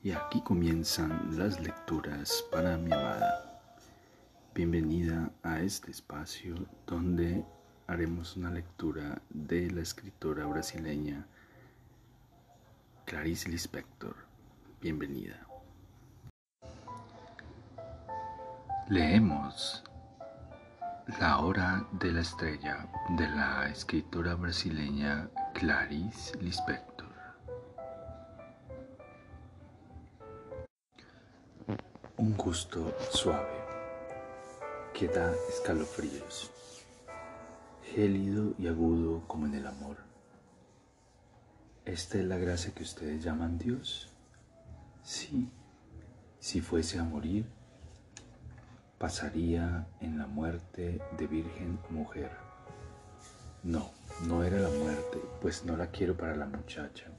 [0.00, 3.60] Y aquí comienzan las lecturas para mi amada.
[4.54, 6.54] Bienvenida a este espacio
[6.86, 7.44] donde
[7.88, 11.26] haremos una lectura de la escritora brasileña
[13.06, 14.14] Clarice Lispector.
[14.80, 15.44] Bienvenida.
[18.88, 19.82] Leemos
[21.18, 22.86] La hora de la estrella
[23.16, 27.07] de la escritora brasileña Clarice Lispector.
[32.18, 33.62] Un gusto suave
[34.92, 36.50] que da escalofríos,
[37.94, 39.98] gélido y agudo como en el amor.
[41.84, 44.08] ¿Esta es la gracia que ustedes llaman Dios?
[45.04, 45.48] Sí,
[46.40, 47.46] si fuese a morir,
[48.98, 52.32] pasaría en la muerte de virgen mujer.
[53.62, 53.92] No,
[54.26, 57.12] no era la muerte, pues no la quiero para la muchacha.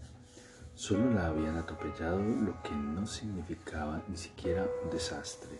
[0.79, 5.59] Solo la habían atropellado, lo que no significaba ni siquiera un desastre.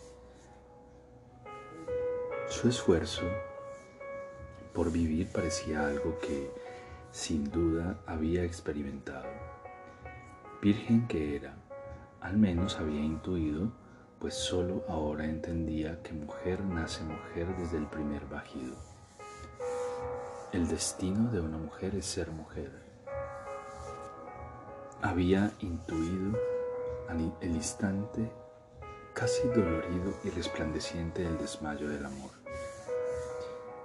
[2.48, 3.24] Su esfuerzo
[4.74, 6.50] por vivir parecía algo que
[7.12, 9.28] sin duda había experimentado.
[10.62, 11.54] Virgen que era,
[12.22, 13.74] al menos había intuido,
[14.20, 18.78] pues solo ahora entendía que mujer nace mujer desde el primer bajido.
[20.54, 22.89] El destino de una mujer es ser mujer
[25.02, 26.38] había intuido
[27.42, 28.32] el instante
[29.14, 32.32] casi dolorido y resplandeciente del desmayo del amor.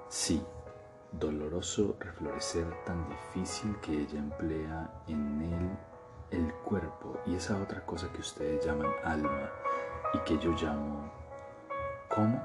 [0.08, 0.42] Sí,
[1.12, 5.78] doloroso reflorecer tan difícil que ella emplea en él
[6.30, 9.50] el cuerpo y esa otra cosa que ustedes llaman alma
[10.12, 11.10] y que yo llamo
[12.08, 12.40] ¿cómo?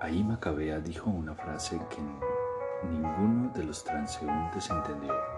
[0.00, 2.00] Ahí Macabea dijo una frase que
[2.86, 5.35] ninguno de los transeúntes entendió.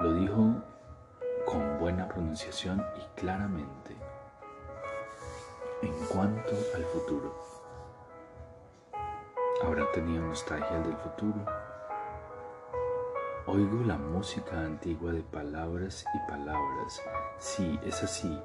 [0.00, 0.56] Lo dijo
[1.46, 3.96] con buena pronunciación y claramente.
[5.82, 7.34] En cuanto al futuro,
[9.62, 11.44] ¿habrá tenido nostalgia del futuro?
[13.46, 17.00] Oigo la música antigua de palabras y palabras.
[17.38, 18.36] Sí, es así.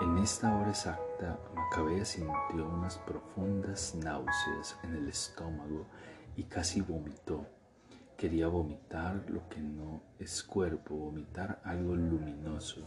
[0.00, 5.86] En esta hora exacta, Macabea sintió unas profundas náuseas en el estómago
[6.34, 7.46] y casi vomitó.
[8.18, 12.80] Quería vomitar lo que no es cuerpo, vomitar algo luminoso.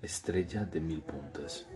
[0.00, 1.66] Estrella de mil puntas.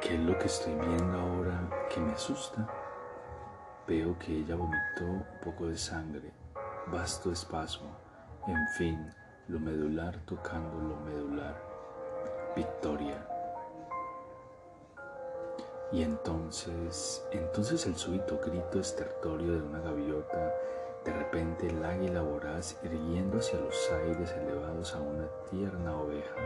[0.00, 2.68] ¿Qué es lo que estoy viendo ahora que me asusta?
[3.86, 6.32] Veo que ella vomitó un poco de sangre,
[6.90, 7.96] vasto espasmo,
[8.48, 8.98] en fin,
[9.46, 11.56] lo medular tocando lo medular.
[12.56, 13.37] Victoria.
[15.90, 20.52] Y entonces, entonces el súbito grito estertorio de una gaviota,
[21.02, 26.36] de repente el águila voraz irguiendo hacia los aires elevados a una tierna oveja,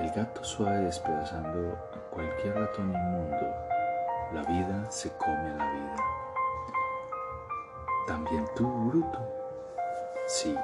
[0.00, 3.54] el gato suave despedazando a cualquier ratón inmundo,
[4.34, 5.96] la vida se come a la vida.
[8.08, 9.18] También tú, bruto.
[10.26, 10.56] Sí,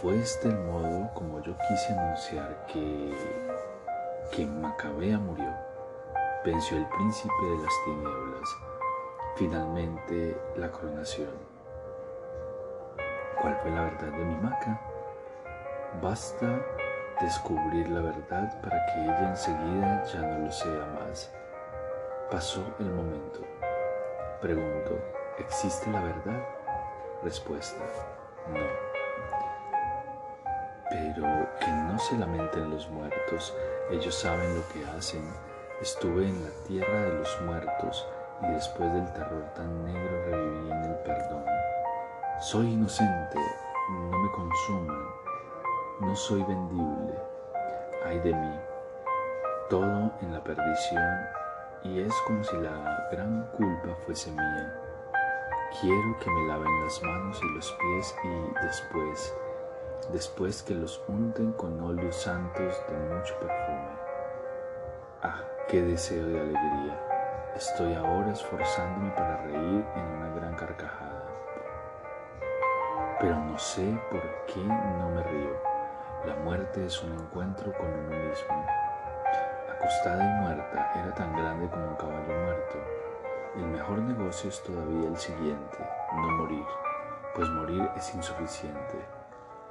[0.00, 3.14] fue este el modo como yo quise anunciar que,
[4.32, 5.63] que Macabea murió
[6.44, 8.56] venció el príncipe de las tinieblas,
[9.34, 11.30] finalmente la coronación.
[13.40, 14.78] ¿Cuál fue la verdad de mi maca?
[16.02, 16.60] Basta
[17.20, 21.32] descubrir la verdad para que ella enseguida ya no lo sea más.
[22.30, 23.40] Pasó el momento.
[24.42, 24.98] Pregunto,
[25.38, 26.44] ¿existe la verdad?
[27.22, 27.82] Respuesta,
[28.52, 28.60] no.
[30.90, 33.56] Pero que no se lamenten los muertos,
[33.90, 35.24] ellos saben lo que hacen
[35.80, 38.06] Estuve en la tierra de los muertos
[38.42, 41.44] y después del terror tan negro reviví en el perdón.
[42.40, 43.38] Soy inocente,
[43.90, 45.04] no me consuman,
[46.00, 47.18] no soy vendible.
[48.06, 48.60] Ay de mí,
[49.68, 51.26] todo en la perdición
[51.82, 54.80] y es como si la gran culpa fuese mía.
[55.80, 59.34] Quiero que me laven las manos y los pies y después,
[60.12, 63.88] después que los unten con óleos santos de mucho perfume.
[65.22, 67.00] Ah, qué deseo de alegría.
[67.56, 71.24] Estoy ahora esforzándome para reír en una gran carcajada.
[73.20, 75.56] Pero no sé por qué no me río.
[76.26, 78.66] La muerte es un encuentro con uno mismo.
[79.72, 82.78] Acostada y muerta era tan grande como un caballo muerto.
[83.56, 85.78] El mejor negocio es todavía el siguiente,
[86.14, 86.66] no morir,
[87.34, 88.98] pues morir es insuficiente.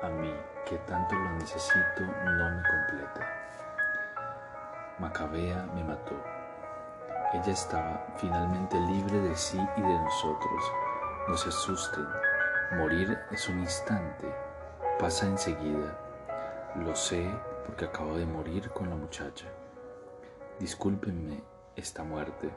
[0.01, 0.33] A mí,
[0.65, 3.42] que tanto lo necesito, no me completa.
[4.99, 6.13] Macabea me mató.
[7.33, 10.63] Ella estaba finalmente libre de sí y de nosotros.
[11.27, 12.05] No se asusten.
[12.77, 14.31] Morir es un instante.
[14.99, 15.97] Pasa enseguida.
[16.75, 17.27] Lo sé
[17.65, 19.47] porque acabo de morir con la muchacha.
[20.59, 21.41] Discúlpenme
[21.75, 22.51] esta muerte.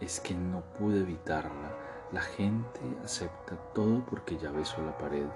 [0.00, 1.70] Es que no pude evitarla.
[2.10, 5.26] La gente acepta todo porque ya besó la pared.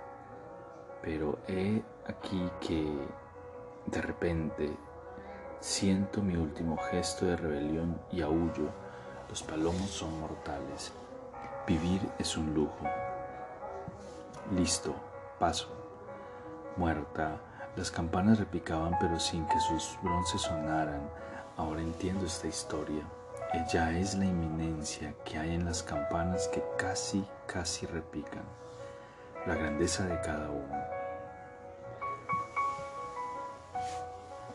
[1.00, 2.92] Pero he aquí que
[3.86, 4.76] de repente
[5.62, 8.68] siento mi último gesto de rebelión y aullo.
[9.28, 10.92] Los palomos son mortales.
[11.66, 12.84] Vivir es un lujo.
[14.56, 14.92] Listo,
[15.38, 15.68] paso.
[16.76, 17.40] Muerta,
[17.76, 21.08] las campanas repicaban pero sin que sus bronces sonaran.
[21.56, 23.04] Ahora entiendo esta historia.
[23.52, 28.44] Ella es la inminencia que hay en las campanas que casi, casi repican.
[29.46, 31.01] La grandeza de cada uno.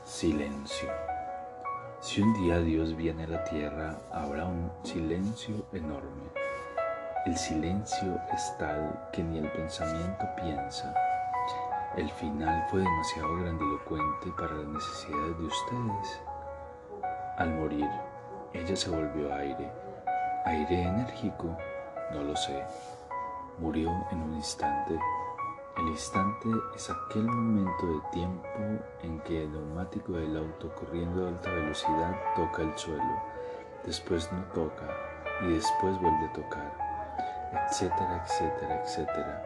[0.08, 0.90] Silencio.
[2.00, 6.32] Si un día Dios viene a la tierra, habrá un silencio enorme.
[7.26, 10.96] El silencio es tal que ni el pensamiento piensa.
[11.98, 16.22] El final fue demasiado grandilocuente para las necesidades de ustedes.
[17.38, 17.90] Al morir,
[18.54, 19.70] ella se volvió aire.
[20.46, 21.58] ¿Aire enérgico?
[22.14, 22.64] No lo sé.
[23.60, 24.98] Murió en un instante.
[25.78, 28.50] El instante es aquel momento de tiempo
[29.04, 33.22] en que el neumático del auto corriendo a alta velocidad toca el suelo,
[33.86, 34.88] después no toca
[35.44, 36.74] y después vuelve a tocar,
[37.68, 39.46] etcétera, etcétera, etcétera.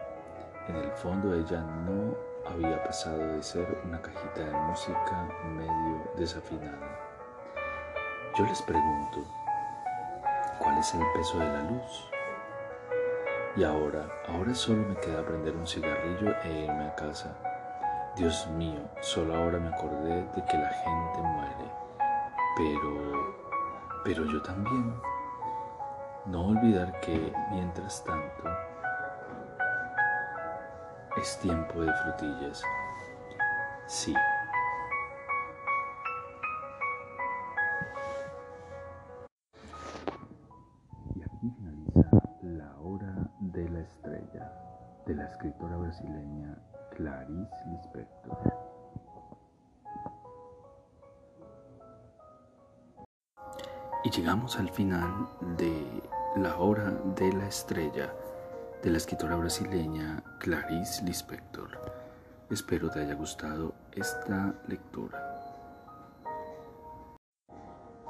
[0.69, 2.15] En el fondo ella no
[2.49, 6.97] había pasado de ser una cajita de música medio desafinada.
[8.37, 9.19] Yo les pregunto,
[10.59, 12.11] ¿cuál es el peso de la luz?
[13.57, 17.35] Y ahora, ahora solo me queda prender un cigarrillo e irme a casa.
[18.15, 21.71] Dios mío, solo ahora me acordé de que la gente muere.
[22.55, 23.35] Pero,
[24.05, 24.95] pero yo también.
[26.27, 28.43] No olvidar que, mientras tanto,
[31.17, 32.63] es tiempo de frutillas.
[33.87, 34.15] Sí.
[54.03, 56.01] Y llegamos al final de
[56.35, 58.11] La Hora de la Estrella
[58.81, 61.69] de la escritora brasileña Clarice Lispector.
[62.49, 65.21] Espero te haya gustado esta lectura.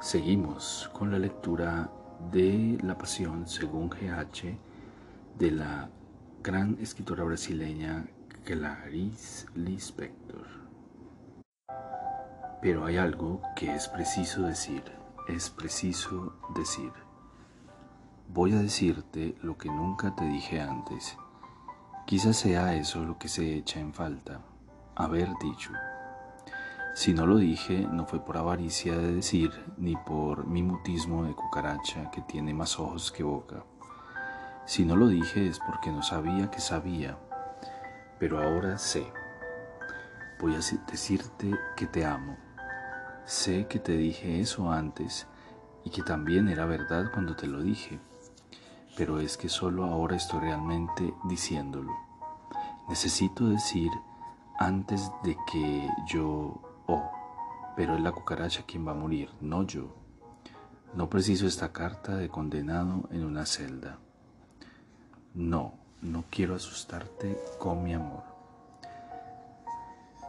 [0.00, 1.90] Seguimos con la lectura
[2.30, 4.58] de La Pasión según GH
[5.38, 5.90] de la
[6.42, 8.06] gran escritora brasileña
[8.44, 10.46] Clarice Lispector.
[12.62, 16.92] Pero hay algo que es preciso decir, es preciso decir.
[18.28, 21.16] Voy a decirte lo que nunca te dije antes.
[22.06, 24.40] Quizás sea eso lo que se echa en falta,
[24.96, 25.70] haber dicho.
[26.94, 31.34] Si no lo dije, no fue por avaricia de decir, ni por mi mutismo de
[31.34, 33.64] cucaracha que tiene más ojos que boca.
[34.66, 37.16] Si no lo dije es porque no sabía que sabía,
[38.18, 39.06] pero ahora sé.
[40.40, 40.60] Voy a
[40.90, 42.36] decirte que te amo.
[43.24, 45.26] Sé que te dije eso antes
[45.84, 47.98] y que también era verdad cuando te lo dije
[48.96, 51.92] pero es que solo ahora estoy realmente diciéndolo.
[52.88, 53.90] Necesito decir
[54.58, 57.10] antes de que yo, oh,
[57.76, 59.94] pero es la cucaracha quien va a morir, no yo.
[60.94, 63.98] No preciso esta carta de condenado en una celda.
[65.34, 68.31] No, no quiero asustarte con mi amor.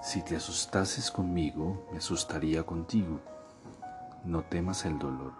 [0.03, 3.22] Si te asustases conmigo, me asustaría contigo.
[4.25, 5.31] No temas el dolor.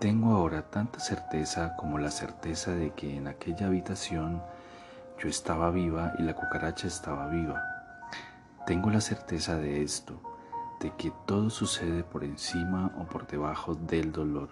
[0.00, 4.42] Tengo ahora tanta certeza como la certeza de que en aquella habitación
[5.20, 7.62] yo estaba viva y la cucaracha estaba viva.
[8.66, 10.20] Tengo la certeza de esto,
[10.80, 14.48] de que todo sucede por encima o por debajo del dolor.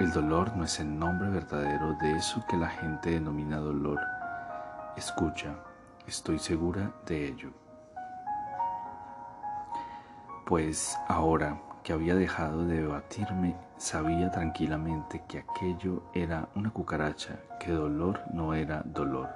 [0.00, 4.15] El dolor no es el nombre verdadero de eso que la gente denomina dolor.
[4.96, 5.54] Escucha,
[6.06, 7.50] estoy segura de ello.
[10.46, 17.72] Pues ahora que había dejado de debatirme, sabía tranquilamente que aquello era una cucaracha, que
[17.72, 19.28] dolor no era dolor.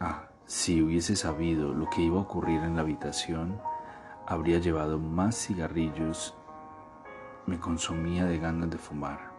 [0.00, 3.60] Ah, si hubiese sabido lo que iba a ocurrir en la habitación,
[4.26, 6.34] habría llevado más cigarrillos,
[7.44, 9.33] me consumía de ganas de fumar.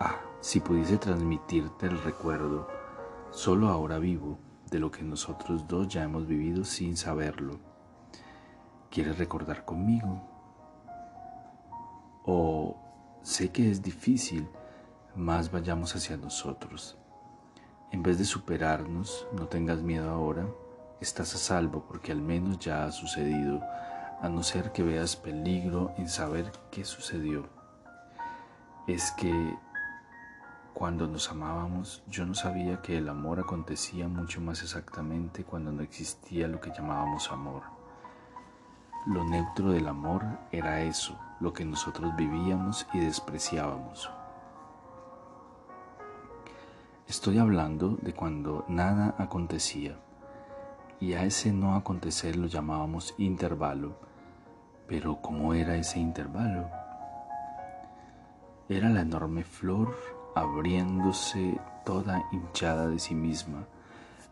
[0.00, 2.68] Ah, si pudiese transmitirte el recuerdo,
[3.32, 4.38] solo ahora vivo
[4.70, 7.58] de lo que nosotros dos ya hemos vivido sin saberlo.
[8.90, 10.22] ¿Quieres recordar conmigo?
[12.24, 12.76] O
[13.22, 14.48] sé que es difícil,
[15.16, 16.96] más vayamos hacia nosotros.
[17.90, 20.46] En vez de superarnos, no tengas miedo ahora,
[21.00, 23.60] estás a salvo porque al menos ya ha sucedido,
[24.20, 27.48] a no ser que veas peligro en saber qué sucedió.
[28.86, 29.56] Es que
[30.78, 35.82] cuando nos amábamos, yo no sabía que el amor acontecía mucho más exactamente cuando no
[35.82, 37.64] existía lo que llamábamos amor.
[39.04, 44.08] Lo neutro del amor era eso, lo que nosotros vivíamos y despreciábamos.
[47.08, 49.98] Estoy hablando de cuando nada acontecía,
[51.00, 53.96] y a ese no acontecer lo llamábamos intervalo.
[54.86, 56.70] Pero ¿cómo era ese intervalo?
[58.68, 63.66] Era la enorme flor abriéndose toda hinchada de sí misma,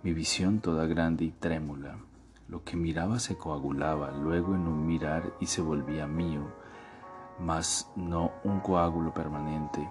[0.03, 1.99] mi visión toda grande y trémula.
[2.49, 6.43] Lo que miraba se coagulaba luego en un mirar y se volvía mío,
[7.41, 9.89] mas no un coágulo permanente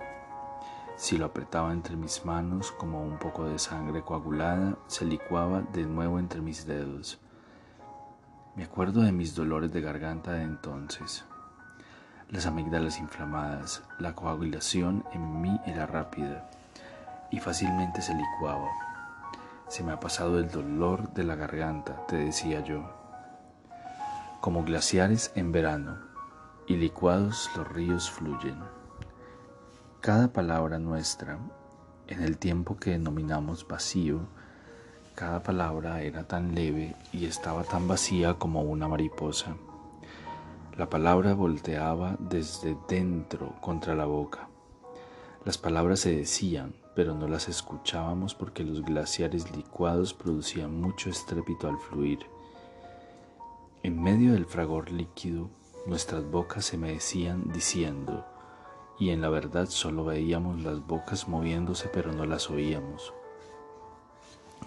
[0.98, 5.86] si lo apretaba entre mis manos como un poco de sangre coagulada, se licuaba de
[5.86, 7.20] nuevo entre mis dedos.
[8.56, 11.26] Me acuerdo de mis dolores de garganta de entonces.
[12.32, 16.50] Las amígdalas inflamadas, la coagulación en mí era rápida
[17.30, 18.68] y fácilmente se licuaba.
[19.68, 22.90] Se me ha pasado el dolor de la garganta, te decía yo.
[24.42, 25.98] Como glaciares en verano,
[26.68, 28.58] y licuados los ríos fluyen.
[30.02, 31.38] Cada palabra nuestra,
[32.08, 34.22] en el tiempo que denominamos vacío,
[35.14, 39.56] cada palabra era tan leve y estaba tan vacía como una mariposa.
[40.78, 44.50] La palabra volteaba desde dentro contra la boca.
[45.46, 51.70] Las palabras se decían, pero no las escuchábamos porque los glaciares licuados producían mucho estrépito
[51.70, 52.26] al fluir.
[53.84, 55.50] En medio del fragor líquido,
[55.86, 58.26] nuestras bocas se mecían diciendo,
[59.00, 63.14] y en la verdad solo veíamos las bocas moviéndose pero no las oíamos.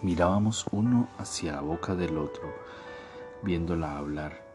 [0.01, 2.51] Mirábamos uno hacia la boca del otro,
[3.43, 4.48] viéndola hablar,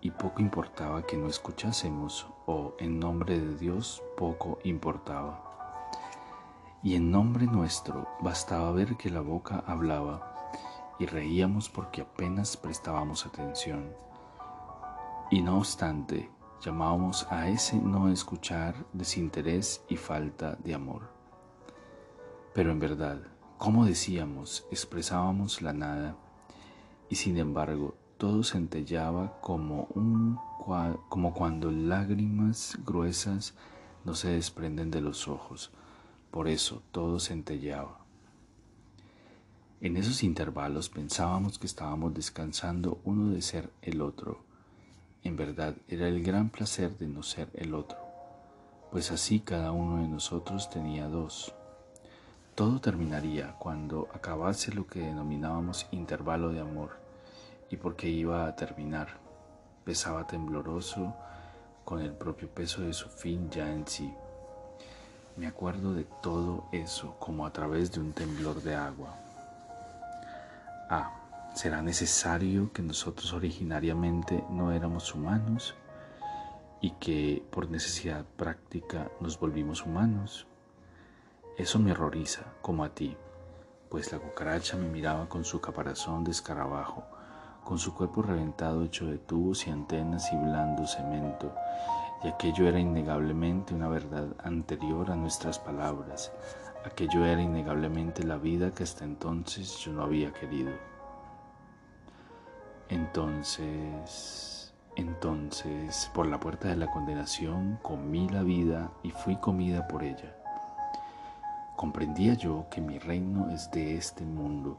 [0.00, 5.44] y poco importaba que no escuchásemos, o en nombre de Dios poco importaba.
[6.82, 10.50] Y en nombre nuestro bastaba ver que la boca hablaba,
[10.98, 13.92] y reíamos porque apenas prestábamos atención.
[15.30, 21.10] Y no obstante, llamábamos a ese no escuchar desinterés y falta de amor.
[22.54, 23.18] Pero en verdad,
[23.58, 26.16] como decíamos, expresábamos la nada
[27.08, 30.38] y sin embargo todo centellaba como, un,
[31.08, 33.54] como cuando lágrimas gruesas
[34.04, 35.70] no se desprenden de los ojos.
[36.30, 38.00] Por eso todo centellaba.
[39.80, 44.48] En esos intervalos pensábamos que estábamos descansando uno de ser el otro
[45.24, 47.98] en verdad era el gran placer de no ser el otro,
[48.90, 51.54] pues así cada uno de nosotros tenía dos.
[52.54, 56.98] Todo terminaría cuando acabase lo que denominábamos intervalo de amor,
[57.70, 59.08] y porque iba a terminar,
[59.84, 61.14] pesaba tembloroso
[61.84, 64.12] con el propio peso de su fin ya en sí.
[65.36, 69.14] Me acuerdo de todo eso como a través de un temblor de agua.
[70.90, 71.14] Ah,
[71.54, 75.74] ¿Será necesario que nosotros originariamente no éramos humanos
[76.80, 80.46] y que por necesidad práctica nos volvimos humanos?
[81.56, 83.16] Eso me horroriza, como a ti,
[83.88, 87.04] pues la cucaracha me miraba con su caparazón de escarabajo,
[87.68, 91.54] con su cuerpo reventado hecho de tubos y antenas y blando cemento,
[92.24, 96.32] y aquello era innegablemente una verdad anterior a nuestras palabras,
[96.86, 100.72] aquello era innegablemente la vida que hasta entonces yo no había querido.
[102.88, 110.04] Entonces, entonces, por la puerta de la condenación comí la vida y fui comida por
[110.04, 110.34] ella.
[111.76, 114.78] Comprendía yo que mi reino es de este mundo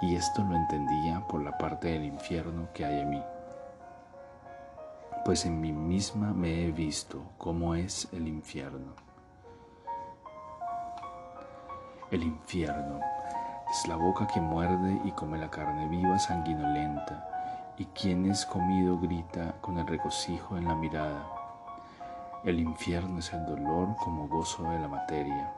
[0.00, 3.22] y esto lo entendía por la parte del infierno que hay en mí.
[5.24, 8.94] Pues en mí misma me he visto cómo es el infierno.
[12.10, 13.00] El infierno
[13.70, 18.98] es la boca que muerde y come la carne viva sanguinolenta, y quien es comido
[18.98, 21.24] grita con el regocijo en la mirada.
[22.42, 25.52] El infierno es el dolor como gozo de la materia,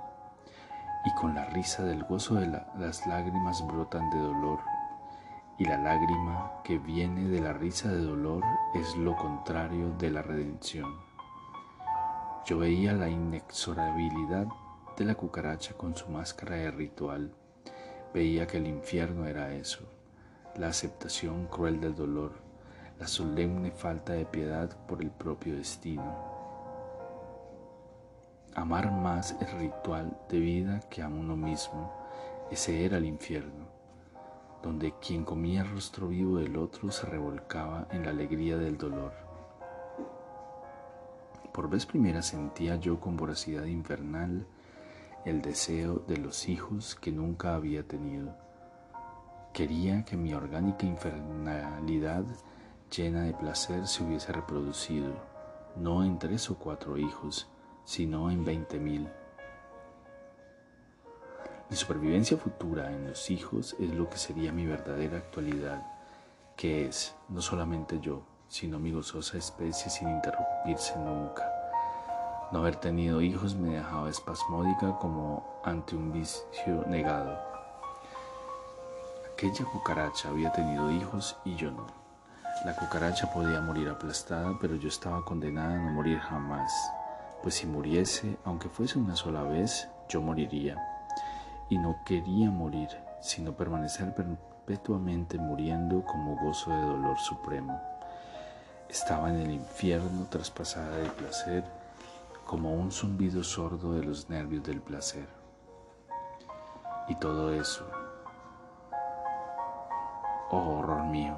[1.04, 4.60] y con la risa del gozo de las lágrimas brotan de dolor,
[5.58, 8.42] y la lágrima que viene de la risa de dolor
[8.74, 10.90] es lo contrario de la redención.
[12.46, 14.46] Yo veía la inexorabilidad
[14.96, 17.34] de la cucaracha con su máscara de ritual
[18.12, 19.80] Veía que el infierno era eso,
[20.56, 22.32] la aceptación cruel del dolor,
[23.00, 26.31] la solemne falta de piedad por el propio destino.
[28.54, 31.92] Amar más el ritual de vida que a uno mismo.
[32.50, 33.66] Ese era el infierno,
[34.62, 39.12] donde quien comía el rostro vivo del otro se revolcaba en la alegría del dolor.
[41.52, 44.46] Por vez primera sentía yo con voracidad infernal
[45.24, 48.34] el deseo de los hijos que nunca había tenido.
[49.52, 52.24] Quería que mi orgánica infernalidad
[52.90, 55.12] llena de placer se hubiese reproducido,
[55.76, 57.51] no en tres o cuatro hijos,
[57.84, 59.08] sino en veinte mil.
[61.70, 65.82] Mi supervivencia futura en los hijos es lo que sería mi verdadera actualidad,
[66.56, 71.50] que es no solamente yo, sino mi gozosa especie sin interrumpirse nunca.
[72.52, 77.40] No haber tenido hijos me dejaba espasmódica como ante un vicio negado.
[79.32, 81.86] Aquella cucaracha había tenido hijos y yo no.
[82.66, 86.70] La cucaracha podía morir aplastada, pero yo estaba condenada a no morir jamás,
[87.42, 90.76] pues si muriese, aunque fuese una sola vez, yo moriría.
[91.68, 92.88] Y no quería morir,
[93.20, 97.80] sino permanecer perpetuamente muriendo como gozo de dolor supremo.
[98.88, 101.64] Estaba en el infierno traspasada de placer
[102.44, 105.26] como un zumbido sordo de los nervios del placer.
[107.08, 107.84] Y todo eso,
[110.50, 111.36] oh horror mío,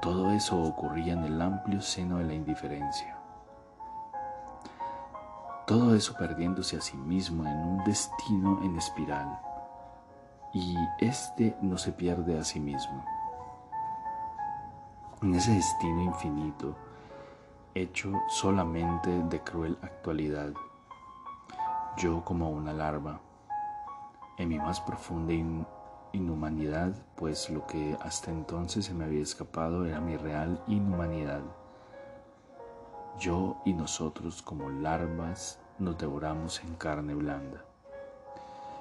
[0.00, 3.17] todo eso ocurría en el amplio seno de la indiferencia.
[5.68, 9.38] Todo eso perdiéndose a sí mismo en un destino en espiral.
[10.52, 13.04] Y este no se pierde a sí mismo
[15.22, 16.76] en ese destino infinito,
[17.74, 20.52] hecho solamente de cruel actualidad.
[21.96, 23.20] Yo como una larva,
[24.36, 25.34] en mi más profunda
[26.12, 31.42] inhumanidad, pues lo que hasta entonces se me había escapado era mi real inhumanidad.
[33.18, 37.64] Yo y nosotros como larvas nos devoramos en carne blanda.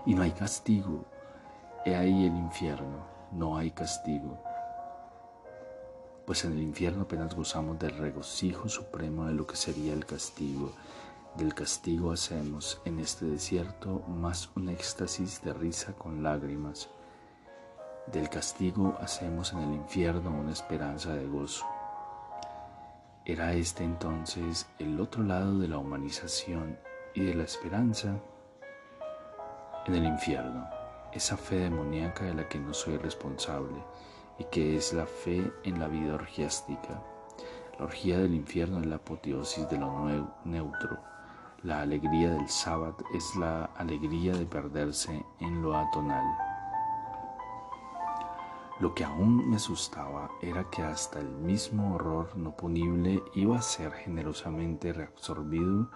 [0.05, 1.05] Y no hay castigo,
[1.85, 4.37] he ahí el infierno, no hay castigo
[6.27, 10.73] pues en el infierno apenas gozamos del regocijo supremo de lo que sería el castigo.
[11.37, 16.89] Del castigo hacemos en este desierto más un éxtasis de risa con lágrimas.
[18.11, 21.65] Del castigo hacemos en el infierno una esperanza de gozo.
[23.29, 26.79] Era este entonces el otro lado de la humanización
[27.13, 28.17] y de la esperanza
[29.85, 30.65] en el infierno,
[31.11, 33.83] esa fe demoníaca de la que no soy responsable
[34.39, 37.03] y que es la fe en la vida orgiástica.
[37.77, 39.91] La orgía del infierno es la apoteosis de lo
[40.45, 40.97] neutro.
[41.63, 46.46] La alegría del sábado es la alegría de perderse en lo atonal.
[48.79, 53.61] Lo que aún me asustaba era que hasta el mismo horror no punible iba a
[53.61, 55.89] ser generosamente reabsorbido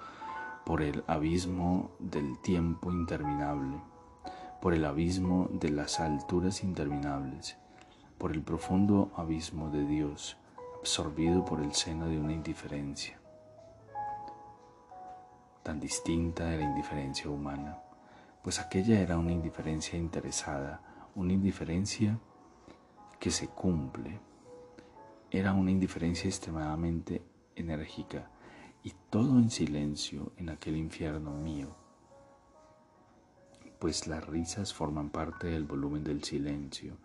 [0.66, 3.82] por el abismo del tiempo interminable,
[4.62, 7.58] por el abismo de las alturas interminables
[8.22, 10.38] por el profundo abismo de Dios,
[10.80, 13.20] absorbido por el seno de una indiferencia.
[15.64, 17.80] Tan distinta de la indiferencia humana,
[18.44, 20.82] pues aquella era una indiferencia interesada,
[21.16, 22.20] una indiferencia
[23.22, 24.20] que se cumple,
[25.30, 27.22] era una indiferencia extremadamente
[27.56, 28.30] enérgica
[28.84, 31.74] y todo en silencio en aquel infierno mío,
[33.80, 36.98] pues las risas forman parte del volumen del silencio,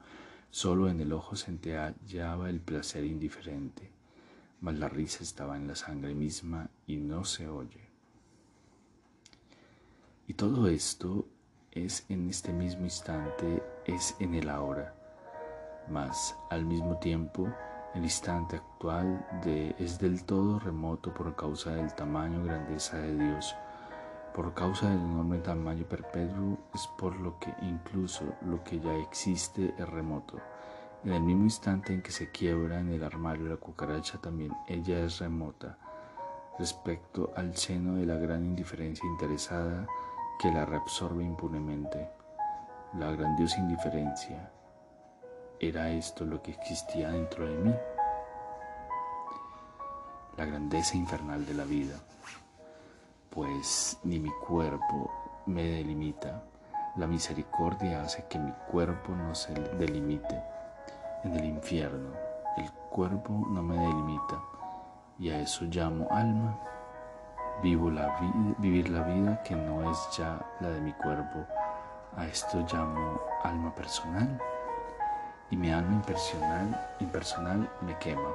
[0.51, 3.91] Solo en el ojo se hallaba el placer indiferente,
[4.63, 7.91] mas la risa estaba en la sangre misma y no se oye.
[10.27, 11.29] Y todo esto
[11.73, 14.95] es en este mismo instante, es en el ahora,
[15.89, 17.49] mas al mismo tiempo
[17.95, 19.27] el instante actual
[19.79, 23.57] es del todo remoto por causa del tamaño grandeza de Dios
[24.37, 29.75] por causa del enorme tamaño perpetuo es por lo que incluso lo que ya existe
[29.79, 30.37] es remoto.
[31.05, 34.99] En el mismo instante en que se quiebra en el armario la cucaracha también ella
[35.01, 35.79] es remota
[36.59, 39.87] respecto al seno de la gran indiferencia interesada
[40.39, 42.07] que la reabsorbe impunemente.
[42.93, 44.53] La grandiosa indiferencia.
[45.59, 47.75] ¿Era esto lo que existía dentro de mí?
[50.37, 51.97] La grandeza infernal de la vida
[53.37, 55.13] pues ni mi cuerpo
[55.45, 56.43] me delimita.
[56.97, 60.43] La misericordia hace que mi cuerpo no se delimite.
[61.23, 62.13] En el infierno,
[62.57, 64.41] el cuerpo no me delimita
[65.19, 66.59] y a eso llamo alma.
[67.63, 68.17] Vivo la
[68.57, 71.45] vivir la vida que no es ya la de mi cuerpo.
[72.17, 74.41] A esto llamo alma personal
[75.51, 78.31] y mi alma impersonal, impersonal me quema.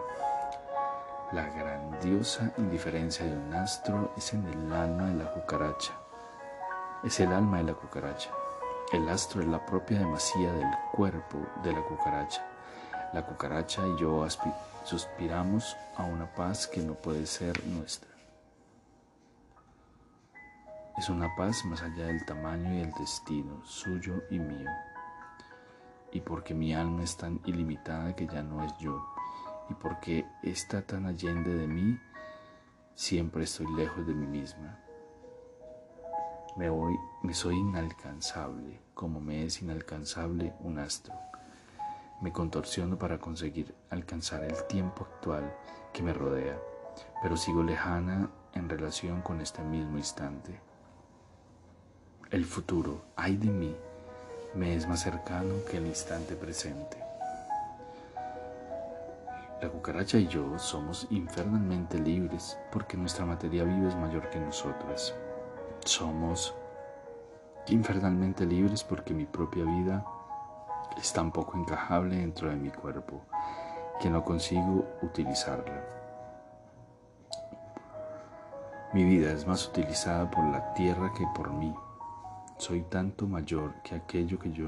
[1.34, 5.94] La grandiosa indiferencia de un astro es en el alma de la cucaracha.
[7.04, 8.30] es el alma de la cucaracha.
[8.92, 12.46] El astro es la propia demasía del cuerpo de la cucaracha.
[13.14, 14.28] La cucaracha y yo
[14.84, 18.10] suspiramos a una paz que no puede ser nuestra.
[20.98, 24.70] Es una paz más allá del tamaño y el destino suyo y mío.
[26.12, 29.02] Y porque mi alma es tan ilimitada que ya no es yo,
[29.70, 31.98] y porque está tan allende de mí,
[32.96, 34.78] siempre estoy lejos de mí misma.
[36.58, 41.16] Me, voy, me soy inalcanzable, como me es inalcanzable un astro.
[42.22, 45.56] Me contorsiono para conseguir alcanzar el tiempo actual
[45.94, 46.60] que me rodea,
[47.24, 50.60] pero sigo lejana en relación con este mismo instante.
[52.30, 53.76] El futuro, ay de mí,
[54.54, 56.98] me es más cercano que el instante presente.
[59.62, 65.14] La cucaracha y yo somos infernalmente libres porque nuestra materia viva es mayor que nosotras.
[65.86, 66.54] Somos
[67.68, 70.04] infernalmente libres porque mi propia vida
[70.98, 73.22] es tan poco encajable dentro de mi cuerpo
[74.02, 75.86] que no consigo utilizarla.
[78.94, 81.74] Mi vida es más utilizada por la tierra que por mí.
[82.62, 84.66] Soy tanto mayor que aquello que yo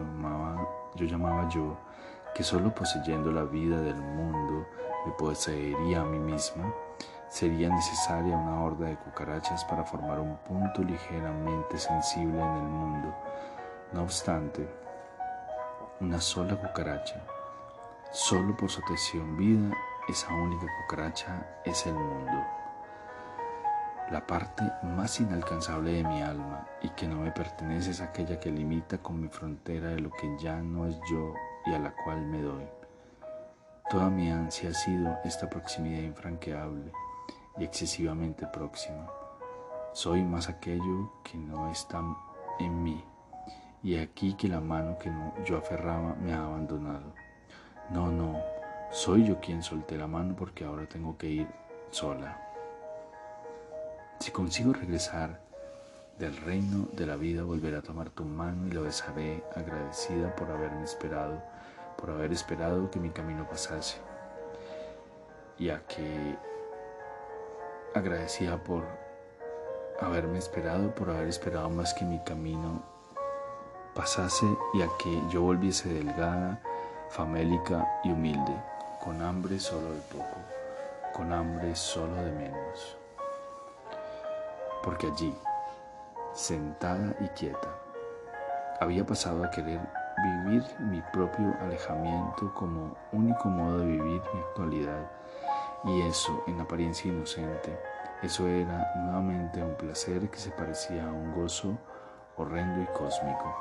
[0.95, 1.77] llamaba yo,
[2.34, 4.65] que solo poseyendo la vida del mundo
[5.06, 6.73] me poseería a mí mismo,
[7.29, 13.15] sería necesaria una horda de cucarachas para formar un punto ligeramente sensible en el mundo.
[13.91, 14.67] No obstante,
[15.99, 17.21] una sola cucaracha,
[18.12, 19.71] solo por su atención vida,
[20.10, 22.43] esa única cucaracha es el mundo
[24.13, 28.52] la parte más inalcanzable de mi alma y que no me pertenece es aquella que
[28.52, 31.34] limita con mi frontera de lo que ya no es yo
[31.65, 32.63] y a la cual me doy.
[33.89, 36.91] Toda mi ansia ha sido esta proximidad infranqueable
[37.58, 39.10] y excesivamente próxima.
[39.93, 42.04] Soy más aquello que no está
[42.60, 43.04] en mí
[43.82, 45.12] y aquí que la mano que
[45.43, 47.15] yo aferraba me ha abandonado.
[47.89, 48.39] No, no,
[48.91, 51.47] soy yo quien solté la mano porque ahora tengo que ir
[51.89, 52.52] sola.
[54.23, 55.38] Si consigo regresar
[56.17, 60.49] del reino de la vida, volveré a tomar tu mano y lo besaré agradecida por
[60.49, 61.43] haberme esperado,
[61.97, 63.97] por haber esperado que mi camino pasase.
[65.59, 66.38] Y a que
[67.93, 68.86] agradecida por
[69.99, 72.81] haberme esperado, por haber esperado más que mi camino
[73.93, 76.62] pasase y a que yo volviese delgada,
[77.09, 78.55] famélica y humilde,
[79.03, 80.38] con hambre solo de poco,
[81.13, 83.02] con hambre solo de menos
[84.84, 85.34] porque allí,
[86.34, 87.69] sentada y quieta,
[88.80, 89.80] había pasado a querer
[90.24, 95.12] vivir mi propio alejamiento como único modo de vivir mi actualidad,
[95.86, 97.78] y eso en apariencia inocente,
[98.22, 101.78] eso era nuevamente un placer que se parecía a un gozo
[102.38, 103.56] horrendo y cósmico.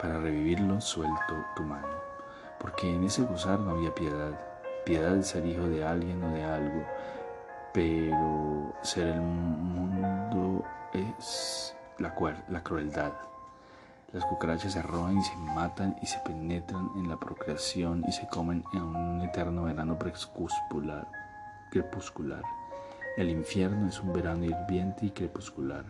[0.00, 1.96] Para revivirlo suelto tu mano,
[2.58, 4.32] porque en ese gozar no había piedad,
[4.84, 6.84] piedad de ser hijo de alguien o de algo,
[7.74, 12.14] pero ser el mundo es la,
[12.48, 13.12] la crueldad.
[14.12, 18.28] Las cucarachas se roban y se matan y se penetran en la procreación y se
[18.28, 21.08] comen en un eterno verano crepuscular.
[23.16, 25.84] El infierno es un verano hirviente y crepuscular.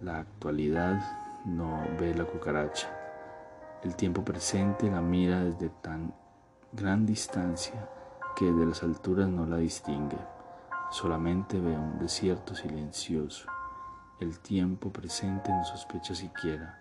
[0.00, 0.98] La actualidad
[1.44, 2.88] no ve la cucaracha.
[3.82, 6.14] El tiempo presente la mira desde tan
[6.72, 7.86] gran distancia
[8.34, 10.39] que de las alturas no la distingue.
[10.90, 13.48] Solamente veo un desierto silencioso.
[14.18, 16.76] El tiempo presente no sospecha siquiera.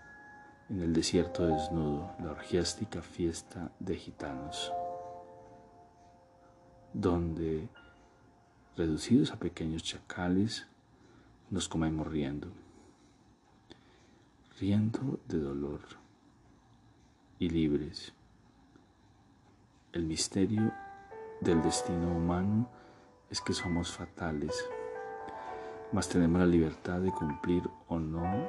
[0.68, 4.74] En el desierto desnudo, la orgiástica fiesta de gitanos,
[6.92, 7.70] donde,
[8.76, 10.68] reducidos a pequeños chacales,
[11.52, 12.48] nos comemos riendo,
[14.60, 15.82] riendo de dolor
[17.38, 18.12] y libres.
[19.94, 20.72] El misterio
[21.42, 22.79] del destino humano
[23.30, 24.68] es que somos fatales,
[25.92, 28.48] mas tenemos la libertad de cumplir o no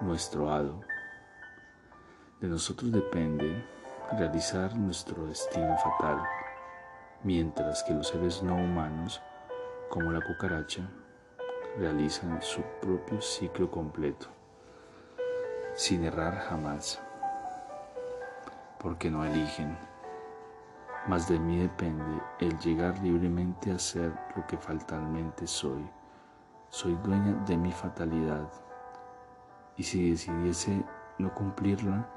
[0.00, 0.80] nuestro hado.
[2.40, 3.64] De nosotros depende
[4.12, 6.18] realizar nuestro destino fatal,
[7.22, 9.22] mientras que los seres no humanos,
[9.88, 10.88] como la cucaracha,
[11.78, 14.26] realizan su propio ciclo completo,
[15.74, 17.00] sin errar jamás,
[18.78, 19.76] porque no eligen
[21.06, 25.86] mas de mí depende el llegar libremente a ser lo que fatalmente soy.
[26.70, 28.48] Soy dueña de mi fatalidad
[29.76, 30.82] y si decidiese
[31.18, 32.08] no cumplirla,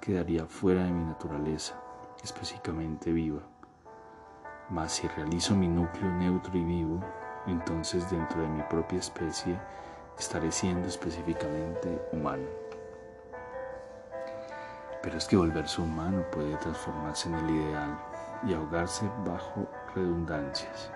[0.00, 1.74] quedaría fuera de mi naturaleza,
[2.22, 3.42] específicamente viva.
[4.70, 7.00] Mas si realizo mi núcleo neutro y vivo,
[7.46, 9.58] entonces dentro de mi propia especie
[10.16, 12.46] estaré siendo específicamente humano.
[15.02, 18.09] Pero es que volverse humano puede transformarse en el ideal
[18.46, 20.90] y ahogarse bajo redundancias.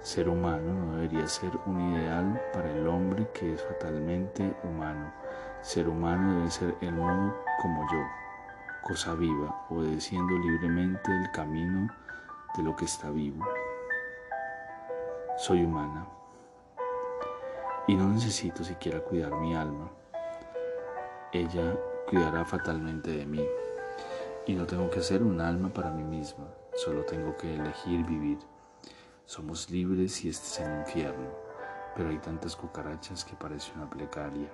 [0.00, 5.12] Ser humano no debería ser un ideal para el hombre que es fatalmente humano.
[5.60, 8.02] Ser humano debe ser el modo como yo,
[8.82, 11.88] cosa viva, obedeciendo libremente el camino
[12.56, 13.44] de lo que está vivo.
[15.36, 16.06] Soy humana
[17.86, 19.90] y no necesito siquiera cuidar mi alma.
[21.32, 21.76] Ella
[22.08, 23.46] cuidará fatalmente de mí
[24.46, 28.38] y no tengo que ser un alma para mí misma, solo tengo que elegir vivir.
[29.24, 31.30] Somos libres y este es el infierno,
[31.94, 34.50] pero hay tantas cucarachas que parece una plegaria.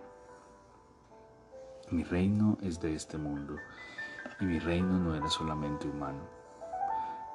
[1.91, 3.57] Mi reino es de este mundo
[4.41, 6.21] y mi reino no era solamente humano.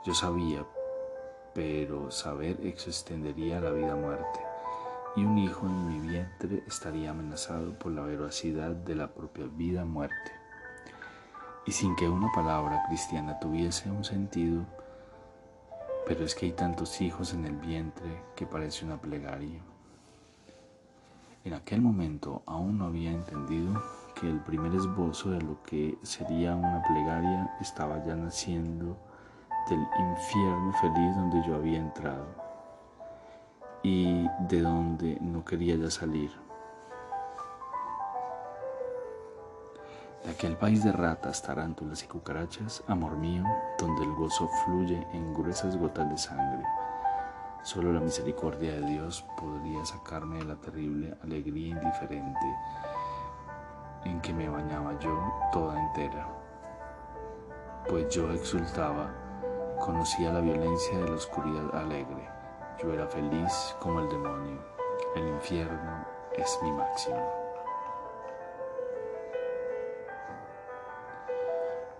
[0.05, 0.65] Yo sabía,
[1.55, 4.39] pero saber extendería la vida-muerte
[5.15, 10.42] y un hijo en mi vientre estaría amenazado por la veracidad de la propia vida-muerte.
[11.65, 14.65] Y sin que una palabra cristiana tuviese un sentido,
[16.05, 19.61] pero es que hay tantos hijos en el vientre que parece una plegaria.
[21.45, 23.81] En aquel momento aún no había entendido
[24.15, 28.97] que el primer esbozo de lo que sería una plegaria estaba ya naciendo
[29.69, 32.27] del infierno feliz donde yo había entrado
[33.81, 36.42] y de donde no quería ya salir.
[40.23, 43.43] De aquel país de ratas, tarántulas y cucarachas, amor mío,
[43.77, 46.63] donde el gozo fluye en gruesas gotas de sangre.
[47.61, 52.55] Solo la misericordia de Dios podría sacarme de la terrible alegría indiferente
[54.05, 56.27] en que me bañaba yo toda entera.
[57.89, 59.13] Pues yo exultaba,
[59.81, 62.29] conocía la violencia de la oscuridad alegre.
[62.81, 64.61] Yo era feliz como el demonio.
[65.17, 66.05] El infierno
[66.37, 67.42] es mi máximo.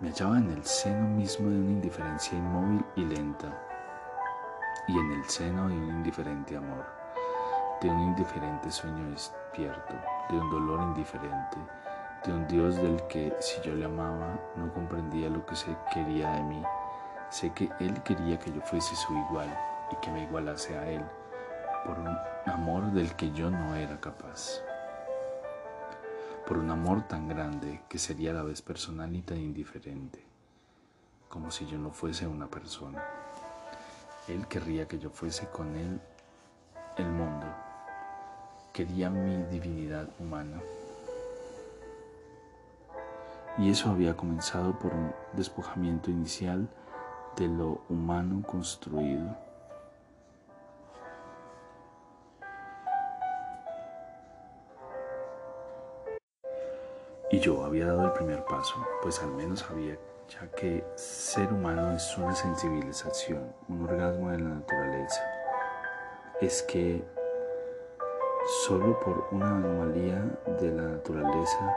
[0.04, 3.58] Me hallaba en el seno mismo de una indiferencia inmóvil y lenta,
[4.89, 6.86] y en el seno de un indiferente amor,
[7.82, 9.94] de un indiferente sueño despierto,
[10.30, 11.58] de un dolor indiferente,
[12.26, 16.32] de un Dios del que, si yo le amaba, no comprendía lo que se quería
[16.32, 16.62] de mí.
[17.30, 19.58] Sé que Él quería que yo fuese su igual
[19.89, 21.06] y que me igualase a Él,
[21.86, 24.62] por un amor del que yo no era capaz
[26.47, 30.23] por un amor tan grande que sería a la vez personal y tan indiferente,
[31.29, 33.03] como si yo no fuese una persona.
[34.27, 35.99] Él querría que yo fuese con Él
[36.97, 37.47] el mundo,
[38.73, 40.62] quería mi divinidad humana.
[43.58, 46.67] Y eso había comenzado por un despojamiento inicial
[47.38, 49.38] de lo humano construido
[57.34, 59.98] Y yo había dado el primer paso, pues al menos sabía
[60.30, 65.19] ya que ser humano es una sensibilización, un orgasmo de la naturaleza.
[66.39, 67.04] Es que
[68.67, 70.24] solo por una anomalía
[70.62, 71.76] de la naturaleza,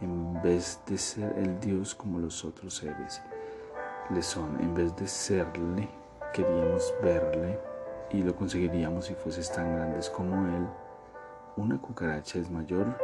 [0.00, 3.22] en vez de ser el Dios como los otros seres,
[4.10, 5.88] le son, en vez de serle,
[6.32, 7.60] queríamos verle
[8.10, 10.66] y lo conseguiríamos si fueses tan grandes como Él.
[11.58, 13.03] Una cucaracha es mayor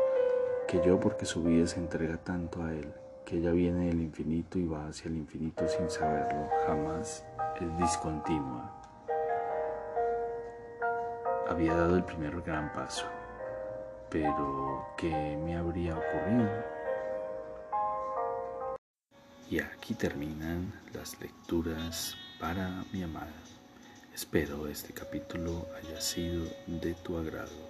[0.71, 4.57] que yo porque su vida se entrega tanto a Él, que ella viene del infinito
[4.57, 7.25] y va hacia el infinito sin saberlo, jamás
[7.61, 8.73] es discontinua.
[11.49, 13.05] Había dado el primer gran paso,
[14.11, 16.49] pero ¿qué me habría ocurrido?
[19.51, 23.43] Y aquí terminan las lecturas para mi amada.
[24.15, 27.70] Espero este capítulo haya sido de tu agrado.